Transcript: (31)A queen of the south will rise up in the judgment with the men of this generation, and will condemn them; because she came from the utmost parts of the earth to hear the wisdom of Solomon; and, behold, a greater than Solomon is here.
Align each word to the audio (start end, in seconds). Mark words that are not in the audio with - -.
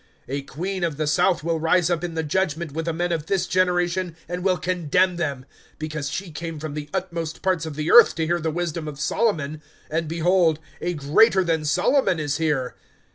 (31)A 0.27 0.47
queen 0.47 0.83
of 0.83 0.97
the 0.97 1.05
south 1.05 1.43
will 1.43 1.59
rise 1.59 1.91
up 1.91 2.03
in 2.03 2.15
the 2.15 2.23
judgment 2.23 2.71
with 2.71 2.85
the 2.85 2.91
men 2.91 3.11
of 3.11 3.27
this 3.27 3.45
generation, 3.45 4.15
and 4.27 4.43
will 4.43 4.57
condemn 4.57 5.17
them; 5.17 5.45
because 5.77 6.09
she 6.09 6.31
came 6.31 6.57
from 6.57 6.73
the 6.73 6.89
utmost 6.91 7.43
parts 7.43 7.67
of 7.67 7.75
the 7.75 7.91
earth 7.91 8.15
to 8.15 8.25
hear 8.25 8.39
the 8.39 8.49
wisdom 8.49 8.87
of 8.87 8.99
Solomon; 8.99 9.61
and, 9.91 10.07
behold, 10.07 10.57
a 10.81 10.95
greater 10.95 11.43
than 11.43 11.63
Solomon 11.65 12.19
is 12.19 12.37
here. 12.37 12.73